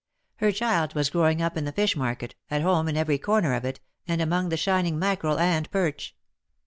[0.37, 3.63] Her child was growing up in the fish market, at home in every corner of
[3.65, 6.15] it, and among the shining mackerel and perch.